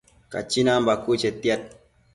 [0.31, 1.61] Cachinan bacuë chetiad